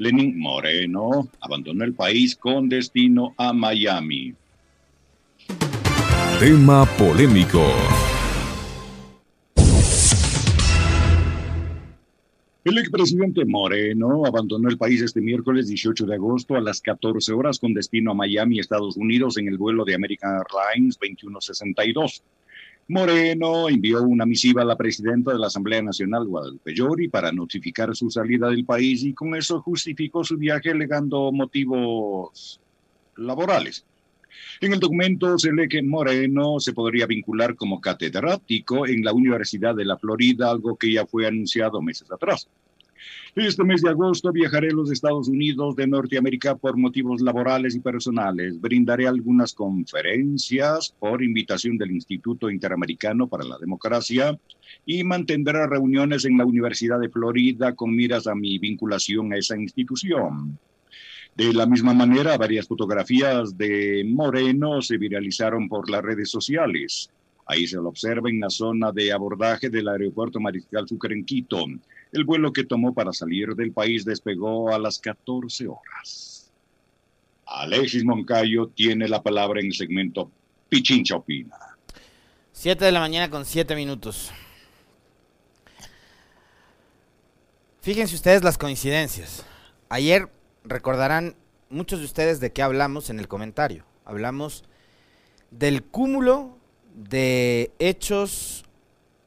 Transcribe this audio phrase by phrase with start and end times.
[0.00, 4.32] Lenin Moreno abandonó el país con destino a Miami.
[6.38, 7.62] Tema polémico.
[12.64, 17.58] El expresidente Moreno abandonó el país este miércoles 18 de agosto a las 14 horas
[17.58, 22.22] con destino a Miami, Estados Unidos, en el vuelo de American Airlines 2162.
[22.90, 28.10] Moreno envió una misiva a la presidenta de la Asamblea Nacional, Guadalupe para notificar su
[28.10, 32.60] salida del país y con eso justificó su viaje alegando motivos
[33.16, 33.86] laborales.
[34.60, 39.76] En el documento se lee que Moreno se podría vincular como catedrático en la Universidad
[39.76, 42.48] de la Florida, algo que ya fue anunciado meses atrás.
[43.36, 47.80] Este mes de agosto viajaré a los Estados Unidos de Norteamérica por motivos laborales y
[47.80, 48.60] personales.
[48.60, 54.38] Brindaré algunas conferencias por invitación del Instituto Interamericano para la Democracia
[54.84, 59.56] y mantendré reuniones en la Universidad de Florida con miras a mi vinculación a esa
[59.56, 60.58] institución.
[61.36, 67.10] De la misma manera, varias fotografías de Moreno se viralizaron por las redes sociales.
[67.46, 71.64] Ahí se lo observa en la zona de abordaje del aeropuerto Mariscal Sucre en Quito.
[72.12, 76.50] El vuelo que tomó para salir del país despegó a las 14 horas.
[77.46, 80.30] Alexis Moncayo tiene la palabra en el segmento
[80.68, 81.56] Pichincha Opina.
[82.52, 84.30] 7 de la mañana con 7 minutos.
[87.80, 89.44] Fíjense ustedes las coincidencias.
[89.88, 90.28] Ayer
[90.64, 91.34] recordarán
[91.70, 93.84] muchos de ustedes de qué hablamos en el comentario.
[94.04, 94.64] Hablamos
[95.50, 96.58] del cúmulo
[96.94, 98.64] de hechos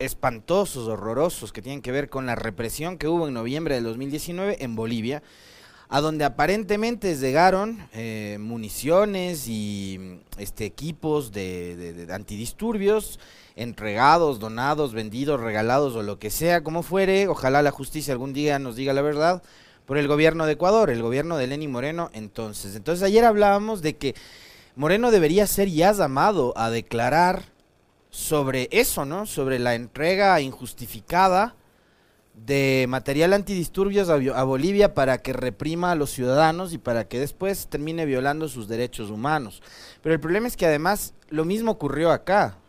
[0.06, 4.58] espantosos, horrorosos, que tienen que ver con la represión que hubo en noviembre del 2019
[4.64, 5.24] en Bolivia,
[5.90, 13.20] a donde aparentemente llegaron eh, municiones y este, equipos de, antidisturbios
[13.56, 17.28] entregados, donados, vendidos, regalados o lo que sea, como fuere.
[17.28, 19.44] Ojalá la justicia algún día nos diga la verdad
[19.86, 22.76] por el gobierno de Ecuador, el gobierno de Lenín Moreno entonces.
[22.76, 24.16] Entonces ayer hablábamos de que
[24.76, 27.53] Moreno debería ser ya llamado a declarar
[28.14, 29.26] sobre eso, ¿no?
[29.26, 31.56] Sobre la entrega injustificada
[32.36, 37.68] de material antidisturbios a, Bolivia para que reprima a los ciudadanos y para que después
[37.68, 39.64] termine violando sus derechos humanos.
[40.04, 42.60] Pero el problema es que además lo mismo ocurrió acá.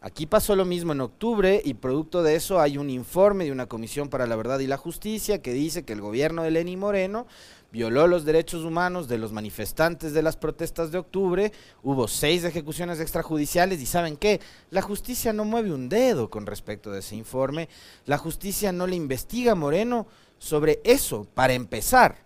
[0.00, 3.66] Aquí pasó lo mismo en octubre y producto de eso hay un informe de una
[3.66, 7.28] Comisión para la Verdad y la Justicia que dice que el gobierno de Lenín Moreno
[7.72, 11.52] violó los derechos humanos de los manifestantes de las protestas de octubre,
[11.82, 14.40] hubo seis ejecuciones extrajudiciales y ¿saben qué?
[14.70, 17.70] La justicia no mueve un dedo con respecto de ese informe,
[18.04, 20.06] la justicia no le investiga a Moreno
[20.38, 22.18] sobre eso, para empezar.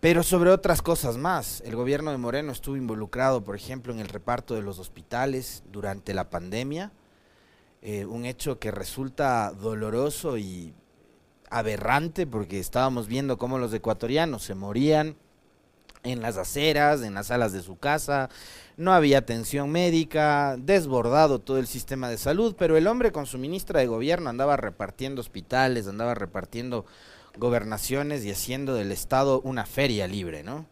[0.00, 4.08] Pero sobre otras cosas más, el gobierno de Moreno estuvo involucrado, por ejemplo, en el
[4.08, 6.92] reparto de los hospitales durante la pandemia,
[7.82, 10.72] eh, un hecho que resulta doloroso y
[11.50, 15.16] aberrante porque estábamos viendo cómo los ecuatorianos se morían
[16.04, 18.28] en las aceras, en las salas de su casa,
[18.76, 23.38] no había atención médica, desbordado todo el sistema de salud, pero el hombre con su
[23.38, 26.86] ministra de gobierno andaba repartiendo hospitales, andaba repartiendo
[27.36, 30.66] gobernaciones y haciendo del Estado una feria libre, ¿no?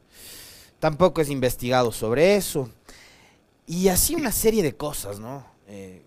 [0.79, 2.71] Tampoco es investigado sobre eso.
[3.67, 5.45] Y así una serie de cosas, ¿no?
[5.67, 6.06] Eh,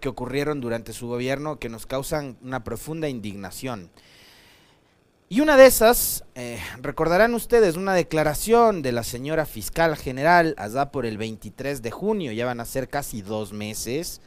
[0.00, 3.90] que, ocurrieron durante su gobierno que nos causan una profunda indignación.
[5.28, 10.92] Y una de esas, eh, recordarán ustedes, una declaración de la señora fiscal general allá
[10.92, 14.20] por el 23 de junio, ya van a ser casi dos meses,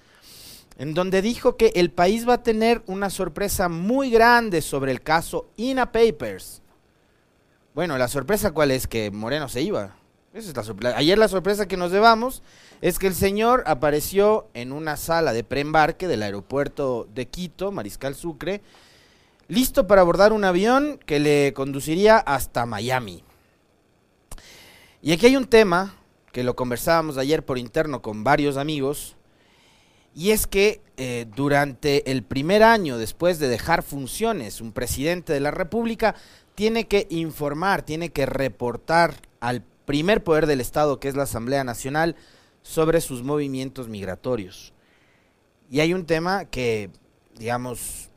[0.78, 5.02] en donde dijo que el país va a tener una sorpresa muy grande sobre el
[5.02, 6.62] caso INA Papers.
[7.74, 9.99] Bueno, la sorpresa cuál es que Moreno se iba.
[10.32, 12.44] Esa es la Ayer la sorpresa que nos llevamos
[12.82, 18.14] es que el señor apareció en una sala de preembarque del aeropuerto de Quito, Mariscal
[18.14, 18.62] Sucre,
[19.48, 23.24] listo para abordar un avión que le conduciría hasta Miami.
[25.02, 25.96] Y aquí hay un tema
[26.32, 29.16] que lo conversábamos ayer por interno con varios amigos,
[30.14, 35.40] y es que eh, durante el primer año después de dejar funciones, un presidente de
[35.40, 36.14] la República
[36.54, 41.64] tiene que informar, tiene que reportar al primer poder del Estado, que es la Asamblea
[41.64, 42.16] Nacional,
[42.62, 44.72] sobre sus movimientos migratorios.
[45.72, 46.92] Y hay un tema que,
[47.40, 48.12] digamos,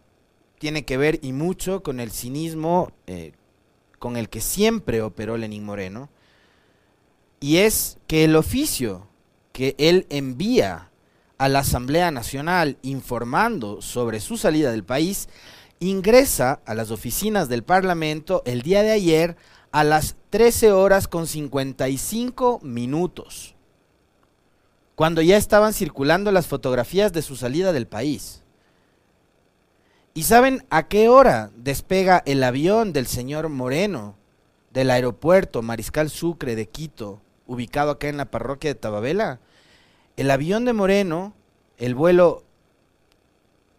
[0.58, 3.32] tiene que ver y mucho con el cinismo eh,
[3.98, 6.10] con el que siempre operó Lenín Moreno,
[7.40, 9.08] y es que el oficio
[9.54, 10.90] que él envía
[11.38, 15.30] a la Asamblea Nacional informando sobre su salida del país,
[15.80, 19.38] ingresa a las oficinas del Parlamento el día de ayer
[19.70, 23.54] a las 13 horas con 55 minutos,
[24.94, 28.42] cuando ya estaban circulando las fotografías de su salida del país.
[30.14, 34.16] ¿Y saben a qué hora despega el avión del señor Moreno
[34.70, 39.38] del aeropuerto Mariscal Sucre de Quito, ubicado acá en la parroquia de Tababela?
[40.16, 41.34] El avión de Moreno,
[41.76, 42.42] el vuelo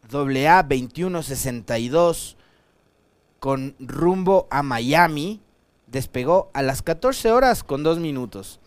[0.03, 2.37] AA 2162
[3.39, 5.41] con rumbo a Miami,
[5.93, 8.59] despegó a las 14 horas con dos minutos.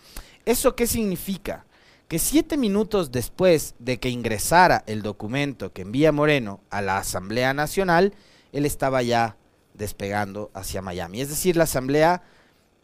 [0.47, 1.67] ¿Eso qué significa?
[2.09, 7.53] Que siete minutos después de que ingresara el documento que envía Moreno a la Asamblea
[7.53, 8.15] Nacional,
[8.53, 9.37] él estaba ya
[9.75, 11.21] despegando hacia Miami.
[11.21, 12.23] Es decir, la Asamblea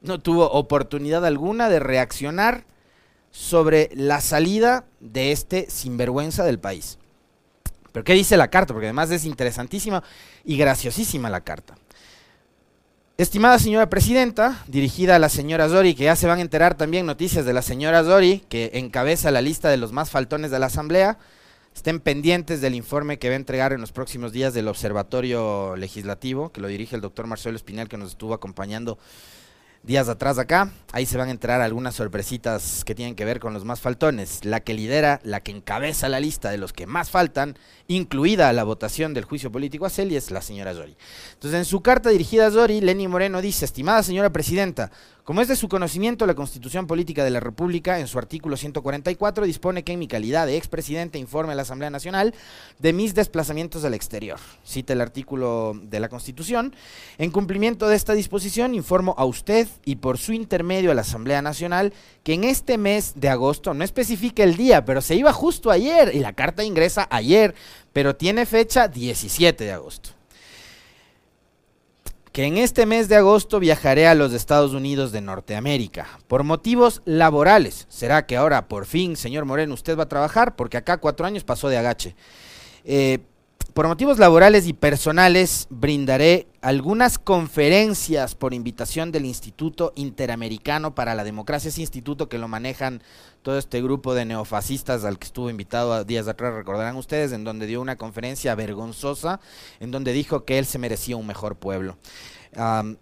[0.00, 2.64] no tuvo oportunidad alguna de reaccionar
[3.30, 6.98] sobre la salida de este sinvergüenza del país.
[7.92, 8.74] Pero ¿qué dice la carta?
[8.74, 10.02] Porque además es interesantísima
[10.44, 11.76] y graciosísima la carta.
[13.18, 17.04] Estimada señora presidenta, dirigida a la señora Zori, que ya se van a enterar también
[17.04, 20.66] noticias de la señora Zori, que encabeza la lista de los más faltones de la
[20.66, 21.18] Asamblea,
[21.74, 26.52] estén pendientes del informe que va a entregar en los próximos días del Observatorio Legislativo,
[26.52, 28.98] que lo dirige el doctor Marcelo Espinal, que nos estuvo acompañando
[29.82, 30.70] días atrás acá.
[30.92, 34.44] Ahí se van a entrar algunas sorpresitas que tienen que ver con los más faltones.
[34.44, 37.56] La que lidera, la que encabeza la lista de los que más faltan,
[37.88, 40.96] incluida la votación del juicio político a Celi, es la señora Zori.
[41.34, 44.90] Entonces, en su carta dirigida a Zori, Lenny Moreno dice, estimada señora presidenta,
[45.24, 49.46] como es de su conocimiento, la Constitución Política de la República, en su artículo 144,
[49.46, 52.34] dispone que en mi calidad de expresidente informe a la Asamblea Nacional
[52.80, 54.40] de mis desplazamientos al exterior.
[54.64, 56.74] Cita el artículo de la Constitución.
[57.18, 61.42] En cumplimiento de esta disposición, informo a usted y por su intermedio a la Asamblea
[61.42, 61.92] Nacional
[62.22, 66.14] que en este mes de agosto, no especifica el día, pero se iba justo ayer
[66.14, 67.54] y la carta ingresa ayer,
[67.92, 70.10] pero tiene fecha 17 de agosto
[72.32, 77.02] que en este mes de agosto viajaré a los Estados Unidos de Norteamérica por motivos
[77.04, 77.86] laborales.
[77.90, 80.56] ¿Será que ahora por fin, señor Moreno, usted va a trabajar?
[80.56, 82.16] Porque acá cuatro años pasó de agache.
[82.84, 83.18] Eh,
[83.74, 91.24] por motivos laborales y personales brindaré algunas conferencias por invitación del Instituto Interamericano para la
[91.24, 93.02] Democracia, ese instituto que lo manejan
[93.42, 97.66] todo este grupo de neofascistas al que estuvo invitado días atrás, recordarán ustedes, en donde
[97.66, 99.40] dio una conferencia vergonzosa,
[99.80, 101.96] en donde dijo que él se merecía un mejor pueblo.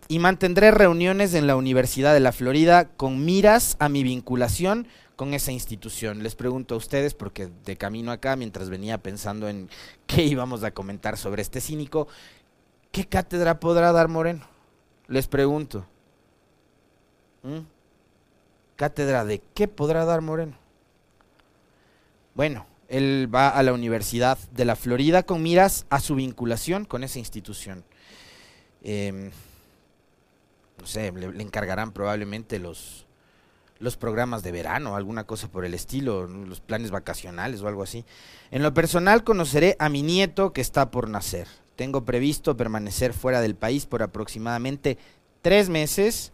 [0.08, 4.86] y mantendré reuniones en la Universidad de la Florida con miras a mi vinculación
[5.20, 6.22] con esa institución.
[6.22, 9.68] Les pregunto a ustedes, porque de camino acá, mientras venía pensando en
[10.06, 12.08] qué íbamos a comentar sobre este cínico,
[12.90, 14.46] ¿qué cátedra podrá dar Moreno?
[15.08, 15.84] Les pregunto.
[17.42, 17.58] ¿Mm?
[18.76, 20.56] ¿Cátedra de qué podrá dar Moreno?
[22.34, 27.04] Bueno, él va a la Universidad de la Florida con miras a su vinculación con
[27.04, 27.84] esa institución.
[28.82, 29.30] Em,
[30.80, 33.04] no sé, le, encargarán probablemente los,
[33.80, 38.04] los programas de verano, alguna cosa por el estilo, los planes vacacionales o algo así.
[38.50, 41.48] En lo personal conoceré a mi nieto que está por nacer.
[41.76, 44.98] Tengo previsto permanecer fuera del país por aproximadamente
[45.40, 46.32] tres meses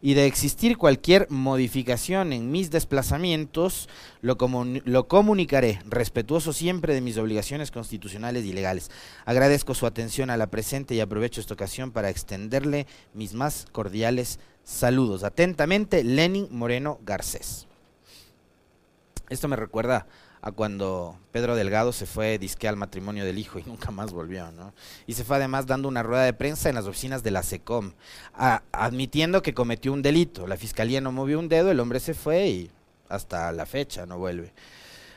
[0.00, 3.88] y de existir cualquier modificación en mis desplazamientos,
[4.20, 4.36] lo,
[4.84, 8.90] lo, comunicaré, respetuoso siempre de mis obligaciones constitucionales y legales.
[9.24, 14.38] Agradezco su atención a la presente y aprovecho esta ocasión para extenderle mis más cordiales
[14.68, 15.24] saludos.
[15.24, 17.66] Atentamente, Lenin Moreno Garcés.
[19.30, 20.06] Esto me recuerda
[20.40, 24.52] a cuando Pedro Delgado se fue disque al matrimonio del hijo y nunca más volvió,
[24.52, 24.72] ¿no?
[25.06, 27.92] Y se fue además dando una rueda de prensa en las oficinas de la SECOM,
[28.72, 30.46] admitiendo que cometió un delito.
[30.46, 32.70] La fiscalía no movió un dedo, el hombre se fue y
[33.08, 34.52] hasta la fecha no vuelve.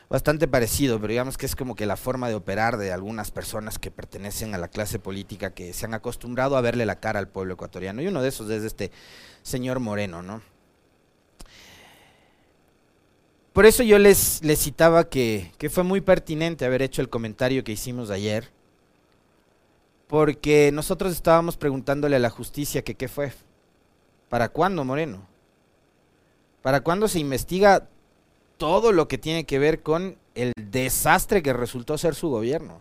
[0.08, 3.78] Bastante parecido, pero digamos que es como que la forma de operar de algunas personas
[3.78, 7.28] que pertenecen a la clase política que se han acostumbrado a verle la cara al
[7.28, 8.02] pueblo ecuatoriano.
[8.02, 8.90] Y uno de esos es este
[9.42, 10.42] señor Moreno, ¿no?
[13.52, 17.64] Por eso yo les, les citaba que, que, fue muy pertinente haber hecho el comentario
[17.64, 18.50] que hicimos ayer,
[20.06, 23.32] porque nosotros estábamos preguntándole a la justicia que qué fue.
[24.30, 25.26] ¿Para cuándo, Moreno?
[26.62, 27.88] ¿Para cuándo se investiga
[28.62, 32.80] todo lo que tiene que ver con el desastre que resultó ser su gobierno?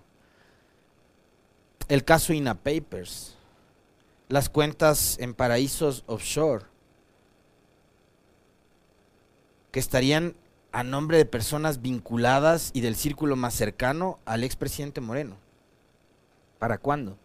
[1.88, 3.36] El caso INA Papers,
[4.30, 6.66] las cuentas en paraísos offshore,
[9.72, 10.36] que estarían
[10.72, 15.38] a nombre de personas vinculadas y del círculo más cercano al expresidente Moreno.
[16.60, 17.18] ¿Para cuándo?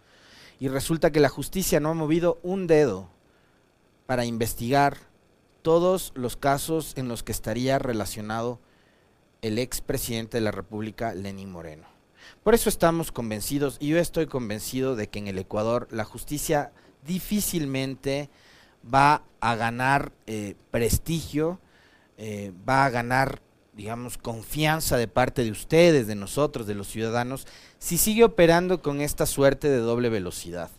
[0.59, 3.11] Y resulta que la justicia no ha movido un dedo
[4.07, 4.97] para investigar
[5.67, 8.61] todos los casos en los que estaría relacionado
[9.43, 11.89] el expresidente de la República, Lenín Moreno.
[12.45, 16.71] Por eso estamos convencidos, y yo estoy convencido de que en el Ecuador la justicia
[17.05, 18.31] difícilmente
[18.95, 21.59] va a ganar eh, prestigio
[22.17, 23.43] eh, va a ganar
[23.75, 27.45] digamos, confianza de parte de ustedes, de nosotros, de los ciudadanos,
[27.81, 30.71] si sigue operando con esta suerte de doble velocidad.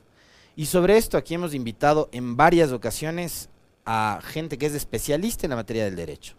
[0.55, 3.49] Y sobre esto aquí hemos invitado en varias ocasiones
[3.87, 6.35] a gente que es especialista en la materia del derecho.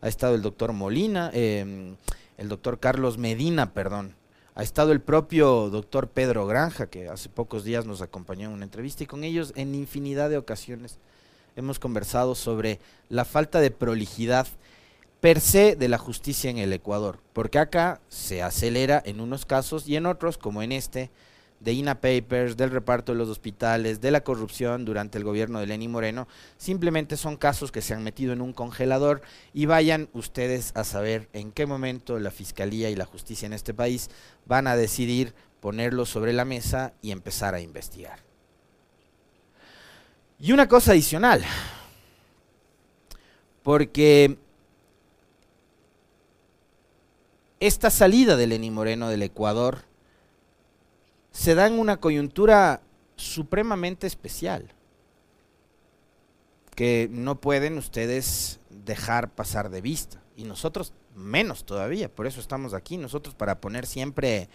[0.00, 1.96] Ha estado el doctor Molina, em,
[2.38, 4.14] el doctor Carlos Medina, perdón.
[4.54, 8.64] Ha estado el propio doctor Pedro Granja, que hace pocos días nos acompañó en una
[8.64, 10.98] entrevista, y con ellos en infinidad de ocasiones
[11.56, 12.78] hemos conversado sobre
[13.08, 14.46] la falta de prolijidad
[15.20, 19.88] per se de la justicia en el Ecuador, porque acá se acelera en unos casos
[19.88, 21.10] y en otros, como en este,
[21.62, 25.66] de INA Papers, del reparto de los hospitales, de la corrupción durante el gobierno de
[25.66, 26.26] Lenín Moreno,
[26.56, 29.22] simplemente son casos que se han metido en un congelador
[29.54, 33.74] y vayan ustedes a saber en qué momento la Fiscalía y la justicia en este
[33.74, 34.10] país
[34.44, 38.18] van a decidir ponerlo sobre la mesa y empezar a investigar.
[40.40, 41.44] Y una cosa adicional,
[43.62, 44.36] porque
[47.60, 49.91] esta salida de Lenín Moreno del Ecuador
[51.32, 52.82] se da en una coyuntura
[53.16, 54.68] supremamente especial
[56.74, 60.20] que no pueden ustedes dejar pasar de vista.
[60.36, 64.48] Y nosotros menos todavía, por eso estamos aquí, nosotros para poner siempre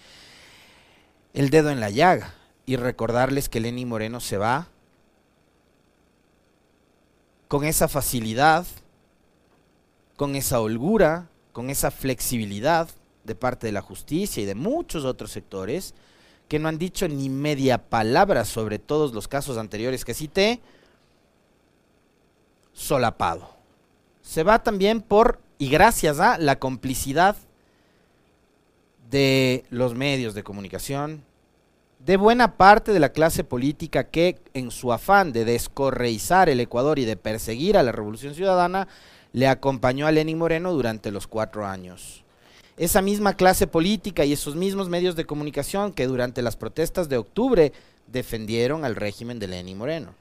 [1.34, 2.34] el dedo en la llaga
[2.66, 4.68] y recordarles que Lenín Moreno se va
[7.48, 8.66] con esa facilidad,
[10.16, 12.90] con esa holgura, con esa flexibilidad
[13.24, 15.94] de parte de la justicia y de muchos otros sectores
[16.48, 20.62] que no han dicho ni media palabra sobre todos los casos anteriores que cité,
[22.74, 23.56] solapado.
[24.22, 27.36] Se va también por, y gracias a la complicidad
[29.10, 31.24] de los medios de comunicación,
[32.00, 37.00] de buena parte de la clase política que en su afán de descorreizar el Ecuador
[37.00, 38.88] y de perseguir a la Revolución Ciudadana,
[39.34, 42.24] le acompañó a Lenín Moreno durante los cuatro años.
[42.78, 47.18] Esa misma clase política y esos mismos medios de comunicación que durante las protestas de
[47.18, 47.74] octubre
[48.06, 50.14] defendieron al régimen de Lenín Moreno.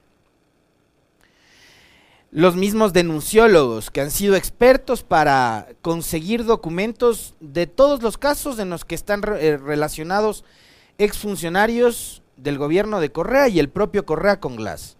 [2.32, 8.70] Los mismos denunciólogos que han sido expertos para conseguir documentos de todos los casos en
[8.70, 10.42] los que están eh, relacionados
[10.98, 14.96] exfuncionarios del gobierno de Correa y el propio Correa con Glass.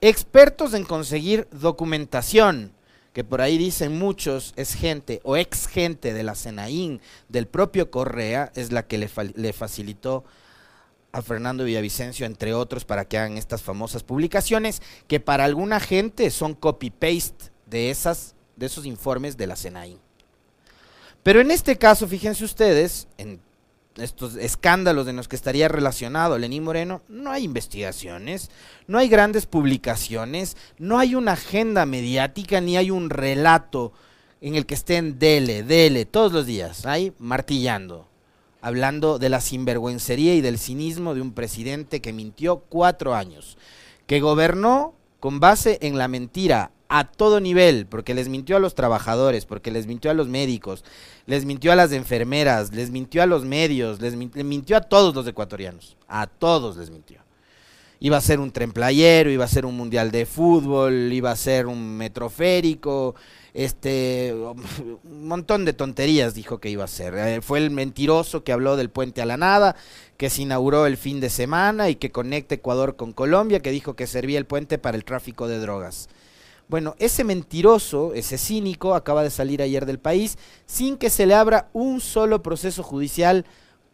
[0.00, 2.72] Expertos en conseguir documentación
[3.16, 7.90] que por ahí dicen muchos, es gente o ex gente de la Senaín, del propio
[7.90, 10.22] Correa, es la que le, facilitó
[11.12, 16.30] a Fernando Villavicencio, entre otros, para que hagan estas famosas publicaciones, que para alguna gente
[16.30, 17.96] son copy-paste de,
[18.56, 19.98] de esos informes de la Senaín.
[21.22, 23.40] Pero en este caso, fíjense ustedes, en
[23.96, 28.50] estos escándalos de los que estaría relacionado Lenín Moreno, no hay investigaciones,
[28.86, 33.92] no hay grandes publicaciones, no hay una agenda mediática, ni hay un relato
[34.40, 38.06] en el que estén dele, dele, todos los días, ahí martillando,
[38.60, 43.56] hablando de la sinvergüencería y del cinismo de un presidente que mintió cuatro años,
[44.06, 48.74] que gobernó con base en la mentira a todo nivel, porque les mintió a los
[48.74, 50.84] trabajadores, porque les mintió a los médicos,
[51.26, 55.26] les mintió a las enfermeras, les mintió a los medios, les mintió a todos los
[55.26, 57.20] ecuatorianos, a todos les mintió.
[57.98, 61.36] Iba a ser un tren playero, iba a ser un mundial de fútbol, iba a
[61.36, 63.14] ser un metroférico,
[63.54, 67.14] este, un montón de tonterías dijo que iba a ser.
[67.16, 69.76] Eh, fue el mentiroso que habló del puente a la nada,
[70.18, 73.96] que se inauguró el fin de semana y que conecta Ecuador con Colombia, que dijo
[73.96, 76.10] que servía el puente para el tráfico de drogas.
[76.68, 81.34] Bueno, ese mentiroso, ese cínico, acaba de salir ayer del país sin que se le
[81.34, 83.44] abra un solo proceso judicial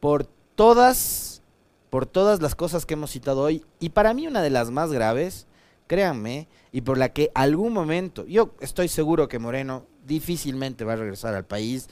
[0.00, 1.42] por todas,
[1.90, 3.62] por todas las cosas que hemos citado hoy.
[3.78, 5.46] Y para mí una de las más graves,
[5.86, 10.96] créanme, y por la que algún momento, yo estoy seguro que Moreno difícilmente va a
[10.96, 11.88] regresar al país.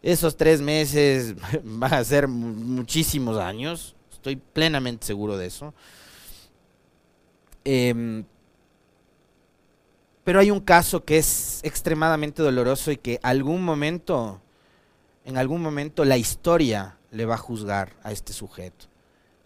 [0.00, 5.74] Esos tres meses van a ser muchísimos años, estoy plenamente seguro de eso.
[7.64, 8.22] Eh,
[10.24, 14.40] pero hay un caso que es extremadamente doloroso y que algún momento,
[15.24, 18.86] en algún momento la historia le va a juzgar a este sujeto.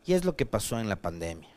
[0.07, 1.49] Y es lo que pasó en la pandemia.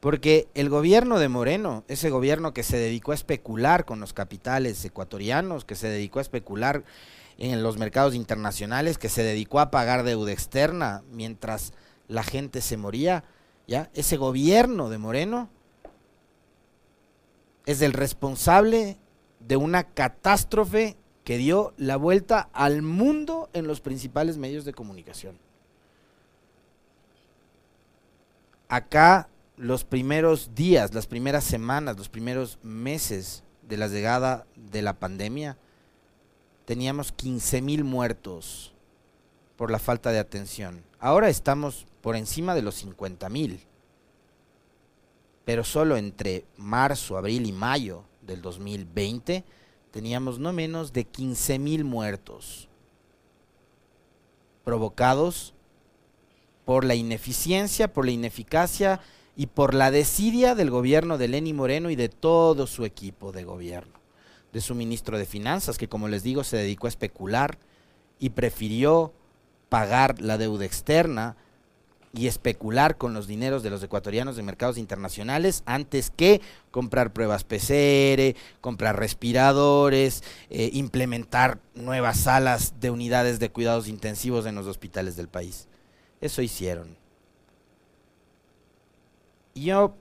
[0.00, 4.84] Porque el gobierno de Moreno, ese gobierno que se dedicó a especular con los capitales
[4.84, 6.84] ecuatorianos, que se dedicó a especular
[7.38, 11.72] en los mercados internacionales, que se dedicó a pagar deuda externa mientras
[12.06, 13.24] la gente se moría,
[13.66, 13.90] ¿ya?
[13.94, 15.48] Ese gobierno de Moreno
[17.66, 18.98] es el responsable
[19.40, 25.38] de una catástrofe que dio la vuelta al mundo en los principales medios de comunicación.
[28.68, 34.98] Acá los primeros días, las primeras semanas, los primeros meses de la llegada de la
[34.98, 35.56] pandemia,
[36.64, 38.74] teníamos 15 mil muertos
[39.56, 40.82] por la falta de atención.
[40.98, 43.60] Ahora estamos por encima de los 50 mil.
[45.44, 49.44] Pero solo entre marzo, abril y mayo del 2020
[49.90, 52.68] teníamos no menos de 15 mil muertos
[54.64, 55.54] provocados
[56.64, 59.00] por la ineficiencia, por la ineficacia
[59.36, 63.44] y por la desidia del gobierno de Lenny Moreno y de todo su equipo de
[63.44, 64.00] gobierno,
[64.52, 67.58] de su ministro de Finanzas, que como les digo se dedicó a especular
[68.18, 69.12] y prefirió
[69.68, 71.36] pagar la deuda externa
[72.14, 76.40] y especular con los dineros de los ecuatorianos de mercados internacionales antes que
[76.70, 84.54] comprar pruebas PCR, comprar respiradores, eh, implementar nuevas salas de unidades de cuidados intensivos en
[84.54, 85.66] los hospitales del país.
[86.20, 86.96] Eso hicieron.
[89.56, 89.96] Yo,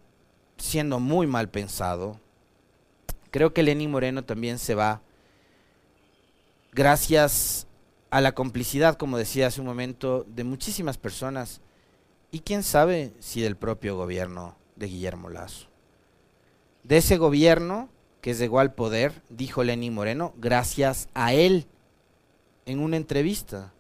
[0.58, 2.20] siendo muy mal pensado,
[3.32, 5.01] creo que Lenín Moreno también se va
[6.72, 7.65] gracias
[8.12, 11.60] a la complicidad, como decía hace un momento, de muchísimas personas
[12.34, 15.68] y quién sabe si del propio gobierno de Guillermo Lazo.
[16.84, 17.90] De ese gobierno
[18.22, 21.68] que llegó al poder, dijo Lenín Moreno, gracias a él,
[22.66, 23.72] en una entrevista.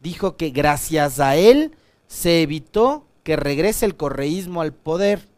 [0.00, 1.76] Dijo que gracias a él
[2.08, 5.28] se evitó que regrese el correísmo al poder.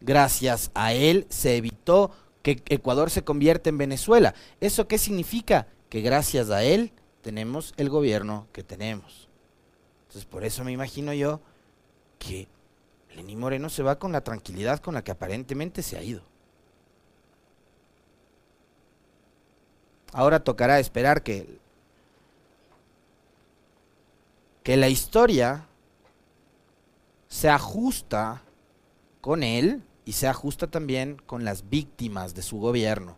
[0.00, 2.10] Gracias a él se evitó
[2.42, 4.34] que Ecuador se convierta en Venezuela.
[4.60, 5.68] ¿Eso qué significa?
[5.88, 6.90] Que gracias a él
[7.22, 9.28] tenemos el gobierno que tenemos.
[10.08, 11.40] Entonces, por eso me imagino yo
[12.20, 12.46] que
[13.16, 16.22] Lenín Moreno se va con la tranquilidad con la que aparentemente se ha ido.
[20.12, 21.58] Ahora tocará esperar que,
[24.62, 25.66] que la historia
[27.28, 28.42] se ajusta
[29.20, 33.16] con él y se ajusta también con las víctimas de su gobierno,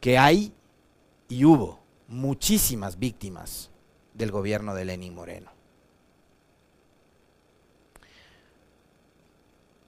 [0.00, 0.52] que hay
[1.28, 3.70] y hubo muchísimas víctimas
[4.14, 5.61] del gobierno de Lenín Moreno.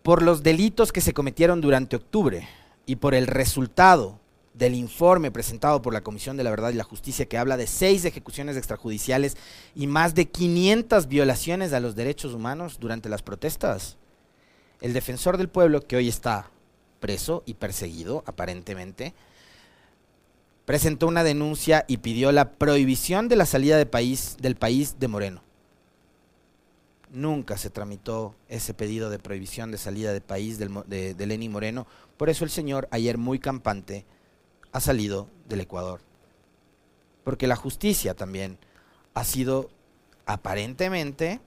[0.04, 2.46] Por los delitos que se cometieron durante octubre
[2.84, 4.20] y por el resultado
[4.52, 7.66] del informe presentado por la Comisión de la Verdad y la Justicia que habla de
[7.66, 9.38] seis ejecuciones extrajudiciales
[9.74, 13.96] y más de 500 violaciones a los derechos humanos durante las protestas,
[14.82, 16.50] el defensor del pueblo, que hoy está
[17.00, 19.14] preso y perseguido aparentemente,
[20.66, 25.08] presentó una denuncia y pidió la prohibición de la salida de país, del país de
[25.08, 25.53] Moreno.
[27.14, 31.86] Nunca se tramitó ese pedido de prohibición de salida de país de, de Lenín Moreno,
[32.16, 34.04] por eso el señor, ayer muy campante,
[34.72, 36.00] ha salido del Ecuador.
[37.22, 38.58] Porque la justicia también
[39.14, 39.70] ha sido
[40.26, 41.40] aparentemente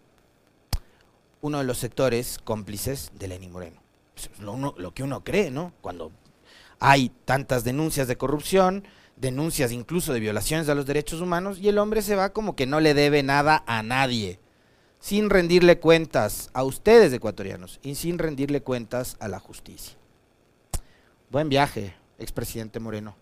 [1.42, 3.82] uno de los sectores cómplices de Lenín Moreno.
[4.40, 5.74] Lo, que uno cree, ¿no?
[5.82, 6.12] Cuando
[6.80, 8.84] hay tantas denuncias de corrupción,
[9.16, 12.66] denuncias incluso de violaciones a los derechos humanos y el hombre se va como que
[12.66, 14.40] no le debe nada a nadie,
[15.00, 19.96] sin rendirle cuentas a ustedes ecuatorianos y sin rendirle cuentas a la justicia.
[21.30, 23.16] Buen viaje, expresidente Moreno.